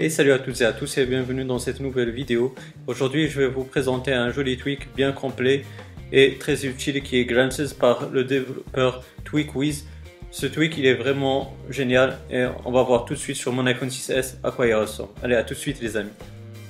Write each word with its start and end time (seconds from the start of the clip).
Et 0.00 0.10
salut 0.10 0.30
à 0.30 0.38
toutes 0.38 0.60
et 0.60 0.64
à 0.64 0.72
tous 0.72 0.96
et 0.98 1.06
bienvenue 1.06 1.44
dans 1.44 1.58
cette 1.58 1.80
nouvelle 1.80 2.10
vidéo. 2.10 2.54
Aujourd'hui 2.86 3.26
je 3.26 3.40
vais 3.40 3.48
vous 3.48 3.64
présenter 3.64 4.12
un 4.12 4.30
joli 4.30 4.56
tweak 4.56 4.94
bien 4.94 5.10
complet 5.10 5.64
et 6.12 6.38
très 6.38 6.64
utile 6.66 7.02
qui 7.02 7.16
est 7.16 7.24
granted 7.24 7.74
par 7.74 8.08
le 8.08 8.22
développeur 8.22 9.02
TweakWiz. 9.24 9.88
Ce 10.30 10.46
tweak 10.46 10.78
il 10.78 10.86
est 10.86 10.94
vraiment 10.94 11.52
génial 11.68 12.16
et 12.30 12.46
on 12.64 12.70
va 12.70 12.84
voir 12.84 13.06
tout 13.06 13.14
de 13.14 13.18
suite 13.18 13.34
sur 13.34 13.52
mon 13.52 13.66
iPhone 13.66 13.88
6s 13.88 14.36
à 14.44 14.52
quoi 14.52 14.68
il 14.68 14.74
ressemble. 14.74 15.08
Allez 15.20 15.34
à 15.34 15.42
tout 15.42 15.54
de 15.54 15.58
suite 15.58 15.80
les 15.80 15.96
amis. 15.96 16.12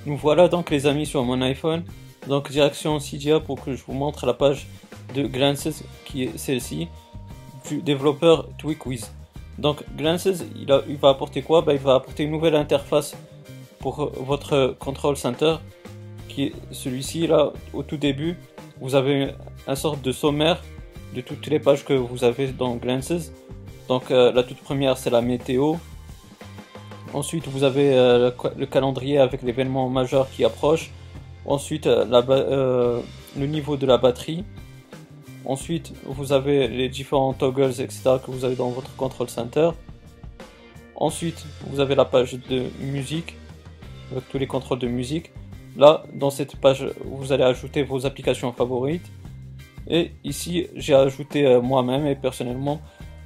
Nous 0.06 0.16
voilà 0.16 0.48
donc 0.48 0.70
les 0.70 0.86
amis 0.86 1.04
sur 1.04 1.22
mon 1.22 1.42
iPhone. 1.42 1.84
Donc 2.28 2.50
direction 2.50 2.98
Cydia 2.98 3.40
pour 3.40 3.62
que 3.62 3.76
je 3.76 3.84
vous 3.86 3.92
montre 3.92 4.24
la 4.24 4.32
page 4.32 4.66
de 5.14 5.26
Glances 5.26 5.84
qui 6.06 6.22
est 6.22 6.38
celle-ci 6.38 6.88
du 7.68 7.82
développeur 7.82 8.48
TweakWiz. 8.56 9.10
Donc 9.58 9.82
Glances, 9.96 10.28
il, 10.56 10.96
va 10.96 11.08
apporter 11.08 11.42
quoi? 11.42 11.62
Bah, 11.62 11.74
Il 11.74 11.80
va 11.80 11.96
apporter 11.96 12.24
une 12.24 12.30
nouvelle 12.30 12.54
interface 12.54 13.16
pour 13.80 14.10
votre 14.20 14.76
control 14.78 15.16
center, 15.16 15.56
qui 16.28 16.44
est 16.44 16.52
celui-ci 16.70 17.26
là 17.26 17.52
au 17.72 17.82
tout 17.82 17.96
début. 17.96 18.36
Vous 18.80 18.94
avez 18.94 19.32
un 19.66 19.74
sorte 19.74 20.02
de 20.02 20.12
sommaire 20.12 20.62
de 21.14 21.20
toutes 21.20 21.46
les 21.46 21.58
pages 21.58 21.84
que 21.84 21.92
vous 21.92 22.24
avez 22.24 22.48
dans 22.48 22.76
Glances. 22.76 23.32
Donc 23.88 24.10
euh, 24.10 24.32
la 24.32 24.42
toute 24.42 24.58
première 24.58 24.96
c'est 24.96 25.10
la 25.10 25.22
météo. 25.22 25.74
Ensuite 27.14 27.48
vous 27.48 27.64
avez 27.64 27.96
euh, 27.96 28.30
le, 28.56 28.66
calendrier 28.66 29.18
avec 29.18 29.42
l'événement 29.42 29.88
majeur 29.88 30.28
qui 30.30 30.44
approche. 30.44 30.90
Ensuite 31.46 31.86
euh, 31.86 32.04
euh, 32.28 33.00
le 33.36 33.46
niveau 33.46 33.76
de 33.76 33.86
la 33.86 33.96
batterie. 33.96 34.44
Ensuite, 35.44 35.92
vous 36.04 36.32
avez 36.32 36.68
les 36.68 36.88
différents 36.88 37.32
toggles, 37.32 37.80
etc. 37.80 38.16
que 38.24 38.30
vous 38.30 38.44
avez 38.44 38.56
dans 38.56 38.70
votre 38.70 38.94
control 38.96 39.28
center. 39.28 39.70
Ensuite, 40.96 41.46
vous 41.68 41.80
avez 41.80 41.94
la 41.94 42.04
page 42.04 42.34
de 42.34 42.64
musique, 42.80 43.36
avec 44.10 44.28
tous 44.28 44.38
les 44.38 44.46
contrôles 44.46 44.80
de 44.80 44.88
musique. 44.88 45.30
Là, 45.76 46.02
dans 46.12 46.30
cette 46.30 46.56
page, 46.56 46.86
vous 47.04 47.32
allez 47.32 47.44
ajouter 47.44 47.82
vos 47.82 48.04
applications 48.04 48.52
favorites. 48.52 49.06
Et 49.88 50.10
ici, 50.24 50.66
j'ai 50.74 50.94
ajouté 50.94 51.46
euh, 51.46 51.60
moi-même 51.62 52.06
et 52.06 52.16
personnellement 52.16 52.80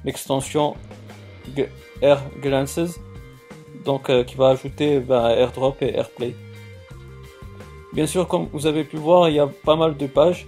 l'extension 0.05 0.75
Air 2.01 2.21
Glances, 2.41 2.99
donc 3.83 4.09
euh, 4.09 4.23
qui 4.23 4.35
va 4.35 4.49
ajouter 4.49 4.99
ben, 4.99 5.29
AirDrop 5.29 5.75
et 5.81 5.95
AirPlay. 5.95 6.35
Bien 7.91 8.05
sûr, 8.05 8.27
comme 8.27 8.47
vous 8.53 8.65
avez 8.65 8.83
pu 8.83 8.97
voir, 8.97 9.29
il 9.29 9.35
y 9.35 9.39
a 9.39 9.47
pas 9.47 9.75
mal 9.75 9.97
de 9.97 10.07
pages 10.07 10.47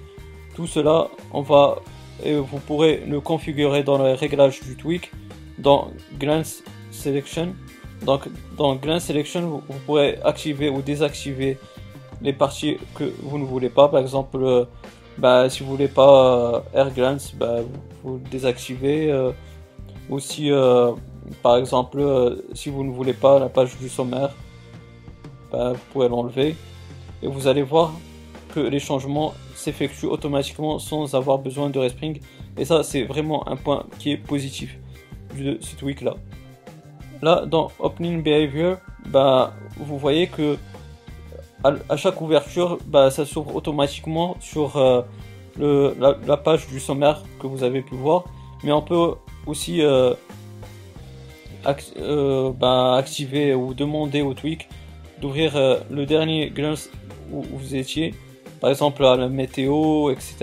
tout 0.56 0.68
cela, 0.68 1.10
on 1.34 1.42
va 1.42 1.78
et 2.24 2.36
vous 2.36 2.60
pourrez 2.60 3.04
le 3.06 3.20
configurer 3.20 3.84
dans 3.84 4.02
les 4.02 4.14
réglages 4.14 4.62
du 4.62 4.76
tweak 4.76 5.12
dans 5.58 5.90
Glance 6.18 6.64
Selection. 6.92 7.54
Donc 8.06 8.28
dans 8.58 8.76
Glance 8.76 9.06
Selection, 9.06 9.62
vous, 9.68 9.80
pourrez 9.86 10.20
activer 10.24 10.70
ou 10.70 10.82
désactiver 10.82 11.58
les 12.22 12.34
parties 12.34 12.78
que 12.96 13.12
vous 13.22 13.38
ne 13.38 13.46
voulez 13.46 13.70
pas. 13.70 13.90
Par 13.90 14.00
exemple, 14.00 14.38
euh, 14.42 14.66
bah, 15.18 15.50
si 15.50 15.64
vous 15.64 15.70
voulez 15.70 15.88
pas 15.88 16.64
euh, 16.76 16.80
Air 16.80 16.92
Glance, 16.94 17.34
bah, 17.36 17.58
vous, 18.04 18.20
désactivez. 18.32 19.12
Euh, 19.12 19.32
aussi, 20.08 20.52
par 21.42 21.58
exemple, 21.58 22.00
si 22.54 22.70
vous 22.70 22.84
ne 22.84 22.92
voulez 22.92 23.14
pas 23.14 23.40
la 23.40 23.50
page 23.50 23.76
du 23.80 23.90
sommaire, 23.90 24.30
bah, 25.52 25.74
vous 25.74 25.82
pouvez 25.92 26.08
l'enlever. 26.08 26.56
Et 27.24 27.28
vous 27.28 27.48
allez 27.48 27.64
voir 27.64 27.92
que 28.56 28.62
les 28.62 28.80
changements 28.80 29.34
s'effectue 29.54 30.06
automatiquement 30.06 30.80
sans 30.80 31.14
avoir 31.14 31.38
besoin 31.40 31.70
de 31.70 31.78
respring. 31.78 32.22
Et 32.58 32.64
ça, 32.64 32.84
c'est 32.84 33.04
vraiment 33.04 33.46
un 33.50 33.58
point 33.58 33.86
qui 34.00 34.12
est 34.14 34.18
positif 34.18 34.78
de 35.38 35.58
ce 35.60 35.76
tweak 35.76 36.00
là. 36.02 36.16
Là, 37.22 37.46
dans 37.46 37.70
Opening 37.80 38.24
Behavior, 38.24 38.78
bah, 39.08 39.54
vous 39.78 39.98
voyez 39.98 40.28
que 40.28 40.58
à, 41.64 41.98
chaque 41.98 42.22
ouverture, 42.22 42.78
bah, 42.86 43.10
ça 43.12 43.26
s'ouvre 43.26 43.56
automatiquement 43.56 44.38
sur 44.40 44.78
euh, 44.78 45.02
le, 45.60 45.96
la, 46.00 46.38
page 46.38 46.68
du 46.68 46.80
sommaire 46.80 47.24
que 47.40 47.48
vous 47.48 47.64
avez 47.64 47.82
pu 47.82 47.96
voir. 47.96 48.24
Mais 48.64 48.72
on 48.72 48.82
peut 48.82 49.16
aussi 49.48 49.82
euh, 49.82 50.14
euh, 51.98 52.52
bah, 52.52 52.96
activer 52.96 53.54
ou 53.54 53.74
demander 53.74 54.22
au 54.22 54.34
tweak 54.34 54.70
d'ouvrir 55.20 55.52
le 55.90 56.06
dernier 56.06 56.50
glance 56.50 56.90
où 57.32 57.42
vous 57.42 57.74
étiez 57.76 58.14
par 58.66 58.72
exemple 58.72 59.04
la 59.04 59.30
météo, 59.30 60.10
etc. 60.10 60.38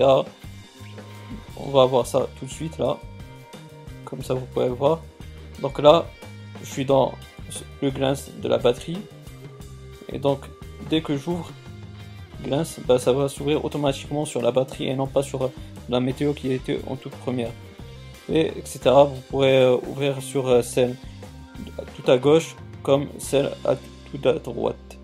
On 1.57 1.71
va 1.71 1.83
voir 1.85 2.07
ça 2.07 2.29
tout 2.39 2.45
de 2.45 2.49
suite 2.49 2.77
là. 2.77 2.97
Comme 4.05 4.23
ça 4.23 4.33
vous 4.33 4.45
pouvez 4.45 4.69
voir. 4.69 5.01
Donc 5.61 5.77
là, 5.79 6.05
je 6.63 6.69
suis 6.69 6.85
dans 6.85 7.11
le 7.81 7.89
glance 7.89 8.29
de 8.41 8.47
la 8.47 8.59
batterie. 8.59 8.99
Et 10.07 10.19
donc 10.19 10.39
dès 10.89 11.01
que 11.01 11.17
j'ouvre 11.17 11.51
glance, 12.45 12.79
bah, 12.87 12.97
ça 12.97 13.11
va 13.11 13.27
s'ouvrir 13.27 13.65
automatiquement 13.65 14.23
sur 14.23 14.41
la 14.41 14.51
batterie 14.51 14.87
et 14.87 14.95
non 14.95 15.07
pas 15.07 15.21
sur 15.21 15.51
la 15.89 15.99
météo 15.99 16.31
qui 16.31 16.53
était 16.53 16.79
en 16.87 16.95
toute 16.95 17.15
première. 17.17 17.51
Et 18.31 18.47
etc. 18.57 18.79
Vous 18.85 19.21
pourrez 19.29 19.63
euh, 19.63 19.75
ouvrir 19.89 20.21
sur 20.21 20.47
euh, 20.47 20.61
celle 20.61 20.95
tout 21.97 22.09
à 22.09 22.17
gauche 22.17 22.55
comme 22.83 23.07
celle 23.17 23.51
à 23.65 23.75
tout 23.75 24.29
à 24.29 24.31
droite. 24.35 24.97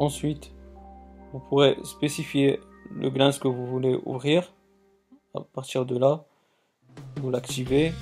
Ensuite, 0.00 0.50
vous 1.36 1.42
pourrez 1.50 1.76
spécifier 1.84 2.60
le 2.94 3.10
glance 3.10 3.38
que 3.38 3.46
vous 3.46 3.66
voulez 3.66 3.98
ouvrir. 4.06 4.54
À 5.34 5.40
partir 5.40 5.84
de 5.84 5.98
là, 5.98 6.24
vous 7.16 7.30
l'activez 7.30 7.92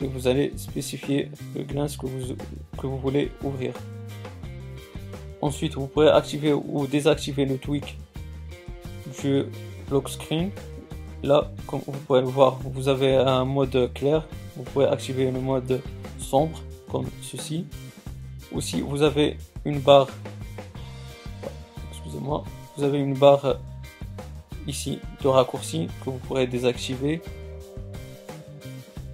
et 0.00 0.06
vous 0.08 0.26
allez 0.26 0.52
spécifier 0.56 1.30
le 1.54 1.62
glance 1.62 1.96
que 1.96 2.06
vous, 2.06 2.34
que 2.76 2.86
vous 2.88 2.98
voulez 2.98 3.30
ouvrir. 3.44 3.72
Ensuite, 5.40 5.76
vous 5.76 5.86
pourrez 5.86 6.08
activer 6.08 6.52
ou 6.52 6.88
désactiver 6.88 7.44
le 7.44 7.56
tweak 7.56 7.96
du 9.22 9.44
lock 9.88 10.08
screen. 10.08 10.50
Là, 11.22 11.52
comme 11.68 11.82
vous 11.86 12.00
pouvez 12.00 12.20
le 12.20 12.26
voir, 12.26 12.58
vous 12.64 12.88
avez 12.88 13.14
un 13.14 13.44
mode 13.44 13.92
clair. 13.94 14.26
Vous 14.56 14.64
pouvez 14.64 14.86
activer 14.86 15.30
le 15.30 15.38
mode 15.38 15.80
sombre 16.18 16.58
comme 16.90 17.06
ceci. 17.22 17.64
Aussi, 18.50 18.80
vous 18.80 19.02
avez 19.02 19.38
une 19.64 19.78
barre 19.78 20.08
excusez-moi, 22.06 22.44
vous 22.76 22.84
avez 22.84 22.98
une 22.98 23.14
barre 23.14 23.56
ici 24.66 24.98
de 25.22 25.28
raccourci 25.28 25.88
que 26.04 26.10
vous 26.10 26.18
pourrez 26.18 26.46
désactiver. 26.46 27.22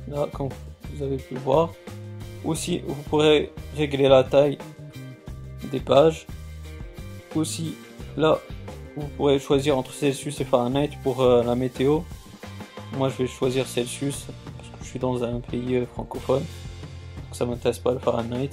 Là, 0.09 0.29
comme 0.33 0.49
vous 0.93 1.03
avez 1.03 1.17
pu 1.17 1.35
voir. 1.37 1.73
Aussi, 2.45 2.81
vous 2.87 3.03
pourrez 3.03 3.53
régler 3.77 4.09
la 4.09 4.25
taille 4.25 4.59
des 5.71 5.81
pages. 5.81 6.27
Aussi, 7.35 7.75
là, 8.17 8.39
vous 8.97 9.07
pourrez 9.17 9.39
choisir 9.39 9.79
entre 9.79 9.93
Celsius 9.93 10.41
et 10.41 10.45
Fahrenheit 10.45 10.91
pour 11.03 11.23
euh, 11.23 11.43
la 11.45 11.55
météo. 11.55 12.01
Moi, 12.99 13.09
je 13.09 13.19
vais 13.19 13.27
choisir 13.27 13.67
Celsius 13.67 14.27
parce 14.57 14.69
que 14.69 14.85
je 14.85 14.89
suis 14.89 14.99
dans 14.99 15.23
un 15.23 15.41
pays 15.41 15.77
euh, 15.77 15.87
francophone. 15.87 16.43
Donc 16.43 17.35
ça 17.35 17.47
m'intéresse 17.47 17.79
pas 17.79 17.93
le 17.93 18.01
Fahrenheit. 18.01 18.51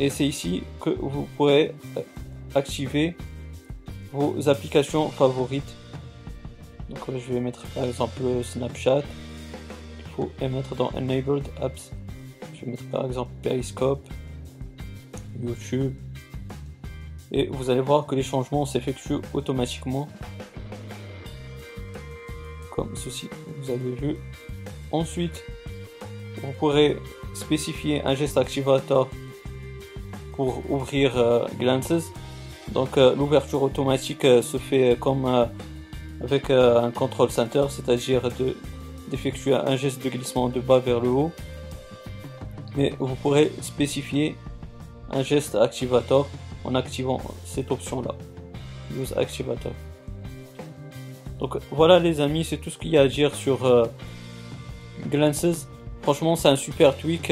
Et 0.00 0.10
c'est 0.10 0.26
ici 0.26 0.62
que 0.80 0.90
vous 0.90 1.28
pourrez 1.36 1.74
euh, 1.96 2.00
activer 2.54 3.14
vos 4.16 4.48
applications 4.48 5.10
favorites. 5.10 5.74
Donc 6.88 6.98
je 7.08 7.32
vais 7.32 7.40
mettre 7.40 7.64
par 7.74 7.84
exemple 7.84 8.22
Snapchat. 8.42 9.02
Il 9.98 10.10
faut 10.16 10.30
mettre 10.40 10.74
dans 10.74 10.90
Enabled 10.96 11.46
Apps. 11.60 11.92
Je 12.54 12.64
vais 12.64 12.70
mettre 12.72 12.88
par 12.90 13.04
exemple 13.04 13.30
Periscope, 13.42 14.08
YouTube. 15.42 15.92
Et 17.30 17.48
vous 17.48 17.70
allez 17.70 17.80
voir 17.80 18.06
que 18.06 18.14
les 18.14 18.22
changements 18.22 18.64
s'effectuent 18.64 19.20
automatiquement. 19.34 20.08
Comme 22.74 22.94
ceci, 22.96 23.28
vous 23.58 23.70
avez 23.70 23.94
vu. 23.94 24.16
Ensuite, 24.92 25.44
vous 26.42 26.52
pourrez 26.58 26.96
spécifier 27.34 28.02
un 28.04 28.14
geste 28.14 28.38
activateur 28.38 29.08
pour 30.34 30.62
ouvrir 30.70 31.16
euh, 31.16 31.46
Glances. 31.58 32.12
Donc 32.72 32.98
euh, 32.98 33.14
l'ouverture 33.14 33.62
automatique 33.62 34.24
euh, 34.24 34.42
se 34.42 34.58
fait 34.58 34.96
comme 34.98 35.24
euh, 35.26 35.44
avec 36.22 36.50
un 36.50 36.90
control 36.90 37.30
center, 37.30 37.64
c'est-à-dire 37.68 38.22
d'effectuer 39.10 39.54
un 39.54 39.76
geste 39.76 40.02
de 40.02 40.08
glissement 40.08 40.48
de 40.48 40.60
bas 40.60 40.78
vers 40.78 41.00
le 41.00 41.08
haut. 41.08 41.30
Mais 42.74 42.94
vous 42.98 43.14
pourrez 43.16 43.52
spécifier 43.60 44.36
un 45.10 45.22
geste 45.22 45.54
activator 45.54 46.26
en 46.64 46.74
activant 46.74 47.20
cette 47.44 47.70
option-là. 47.70 48.14
Use 48.98 49.12
Activator. 49.16 49.72
Donc 51.38 51.58
voilà 51.70 51.98
les 51.98 52.20
amis, 52.20 52.44
c'est 52.44 52.56
tout 52.56 52.70
ce 52.70 52.78
qu'il 52.78 52.90
y 52.90 52.98
a 52.98 53.02
à 53.02 53.08
dire 53.08 53.34
sur 53.34 53.88
Glances. 55.10 55.68
Franchement 56.00 56.34
c'est 56.34 56.48
un 56.48 56.56
super 56.56 56.96
tweak 56.96 57.30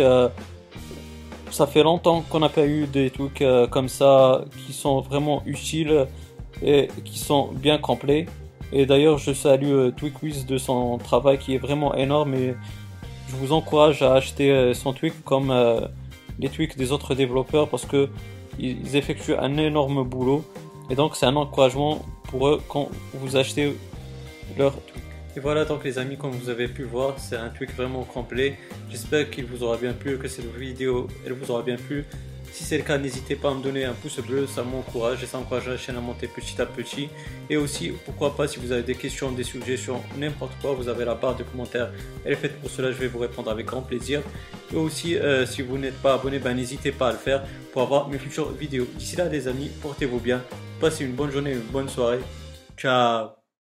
ça 1.54 1.68
fait 1.68 1.84
longtemps 1.84 2.24
qu'on 2.28 2.40
n'a 2.40 2.48
pas 2.48 2.66
eu 2.66 2.88
des 2.88 3.10
trucs 3.10 3.40
euh, 3.40 3.68
comme 3.68 3.88
ça 3.88 4.44
qui 4.66 4.72
sont 4.72 5.00
vraiment 5.00 5.40
utiles 5.46 6.06
et 6.60 6.88
qui 7.04 7.16
sont 7.16 7.52
bien 7.52 7.78
complets. 7.78 8.26
Et 8.72 8.86
d'ailleurs, 8.86 9.18
je 9.18 9.32
salue 9.32 9.72
euh, 9.72 9.92
de 10.48 10.58
son 10.58 10.98
travail 10.98 11.38
qui 11.38 11.54
est 11.54 11.58
vraiment 11.58 11.94
énorme 11.94 12.34
et 12.34 12.56
je 13.28 13.36
vous 13.36 13.52
encourage 13.52 14.02
à 14.02 14.14
acheter 14.14 14.50
euh, 14.50 14.74
son 14.74 14.92
tweak 14.92 15.22
comme 15.24 15.52
les 16.40 16.48
tweaks 16.48 16.76
des 16.76 16.90
autres 16.90 17.14
développeurs 17.14 17.68
parce 17.68 17.86
que 17.86 18.08
ils 18.58 18.96
effectuent 18.96 19.36
un 19.36 19.56
énorme 19.56 20.02
boulot 20.02 20.44
et 20.90 20.96
donc 20.96 21.14
c'est 21.14 21.26
un 21.26 21.36
encouragement 21.36 22.04
pour 22.24 22.48
eux 22.48 22.60
quand 22.68 22.88
vous 23.14 23.36
achetez 23.36 23.76
leur 24.58 24.72
tweak. 24.72 25.13
Et 25.36 25.40
voilà 25.40 25.64
donc 25.64 25.84
les 25.84 25.98
amis 25.98 26.16
comme 26.16 26.30
vous 26.32 26.48
avez 26.48 26.68
pu 26.68 26.84
voir 26.84 27.18
c'est 27.18 27.36
un 27.36 27.48
tweak 27.48 27.74
vraiment 27.76 28.04
complet. 28.04 28.58
J'espère 28.90 29.30
qu'il 29.30 29.46
vous 29.46 29.62
aura 29.62 29.76
bien 29.76 29.92
plu, 29.92 30.18
que 30.18 30.28
cette 30.28 30.54
vidéo 30.54 31.08
elle 31.26 31.32
vous 31.32 31.50
aura 31.50 31.62
bien 31.62 31.76
plu. 31.76 32.04
Si 32.54 32.62
c'est 32.62 32.78
le 32.78 32.84
cas, 32.84 32.98
n'hésitez 32.98 33.34
pas 33.34 33.50
à 33.50 33.54
me 33.54 33.60
donner 33.60 33.84
un 33.84 33.94
pouce 33.94 34.20
bleu, 34.20 34.46
ça 34.46 34.62
m'encourage 34.62 35.24
et 35.24 35.26
ça 35.26 35.38
encourage 35.38 35.68
la 35.68 35.76
chaîne 35.76 35.96
à 35.96 36.00
monter 36.00 36.28
petit 36.28 36.62
à 36.62 36.66
petit. 36.66 37.08
Et 37.50 37.56
aussi, 37.56 37.92
pourquoi 38.04 38.36
pas, 38.36 38.46
si 38.46 38.60
vous 38.60 38.70
avez 38.70 38.84
des 38.84 38.94
questions, 38.94 39.32
des 39.32 39.42
suggestions, 39.42 40.00
n'importe 40.16 40.52
quoi, 40.62 40.72
vous 40.72 40.88
avez 40.88 41.04
la 41.04 41.16
barre 41.16 41.34
de 41.34 41.42
commentaires, 41.42 41.90
elle 42.24 42.34
est 42.34 42.36
faite 42.36 42.60
pour 42.60 42.70
cela, 42.70 42.92
je 42.92 42.98
vais 42.98 43.08
vous 43.08 43.18
répondre 43.18 43.50
avec 43.50 43.66
grand 43.66 43.82
plaisir. 43.82 44.22
Et 44.72 44.76
aussi, 44.76 45.16
euh, 45.16 45.46
si 45.46 45.62
vous 45.62 45.78
n'êtes 45.78 46.00
pas 46.00 46.14
abonné, 46.14 46.38
ben, 46.38 46.54
n'hésitez 46.54 46.92
pas 46.92 47.08
à 47.08 47.12
le 47.12 47.18
faire 47.18 47.42
pour 47.72 47.82
avoir 47.82 48.08
mes 48.08 48.18
futures 48.18 48.52
vidéos. 48.52 48.86
D'ici 48.94 49.16
là, 49.16 49.28
les 49.28 49.48
amis, 49.48 49.72
portez-vous 49.82 50.20
bien, 50.20 50.40
passez 50.80 51.04
une 51.04 51.14
bonne 51.14 51.32
journée, 51.32 51.54
une 51.54 51.58
bonne 51.58 51.88
soirée. 51.88 52.20
Ciao 52.76 53.43